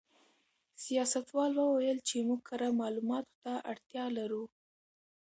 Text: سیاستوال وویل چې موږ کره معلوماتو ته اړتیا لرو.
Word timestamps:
سیاستوال 0.83 1.51
وویل 1.57 1.99
چې 2.07 2.15
موږ 2.27 2.41
کره 2.49 2.67
معلوماتو 2.81 3.35
ته 3.43 3.53
اړتیا 3.71 4.05
لرو. 4.17 4.43